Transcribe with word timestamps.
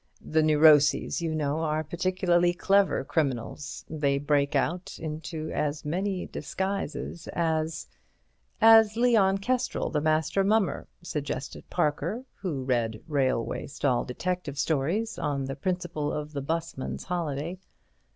The 0.19 0.41
neuroses, 0.41 1.21
you 1.21 1.35
know, 1.35 1.59
are 1.59 1.83
particularly 1.83 2.53
clever 2.53 3.03
criminals—they 3.03 4.17
break 4.17 4.55
out 4.55 4.97
into 4.99 5.51
as 5.51 5.85
many 5.85 6.25
disguises 6.25 7.27
as—" 7.33 7.87
"As 8.59 8.97
Leon 8.97 9.37
Kestrel, 9.37 9.91
the 9.91 10.01
Master 10.01 10.43
Mummer," 10.43 10.87
suggested 11.03 11.69
Parker, 11.69 12.25
who 12.33 12.63
read 12.63 13.03
railway 13.07 13.67
stall 13.67 14.03
detective 14.03 14.57
stories 14.57 15.19
on 15.19 15.45
the 15.45 15.55
principle 15.55 16.11
of 16.11 16.33
the 16.33 16.41
'busman's 16.41 17.03
holiday. 17.03 17.59